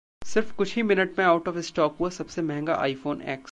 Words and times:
सिर्फ 0.25 0.51
कुछ 0.51 0.75
ही 0.75 0.83
मिनट 0.83 1.19
में 1.19 1.25
Out 1.25 1.47
of 1.47 1.57
Stock 1.57 1.99
हुआ 1.99 2.09
सबसे 2.09 2.41
महंगा 2.41 2.83
iPhone 2.83 3.21
X 3.25 3.49